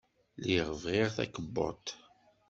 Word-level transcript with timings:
Lliɣ 0.41 0.67
bɣiɣ 0.81 1.07
takebbuḍt. 1.15 1.87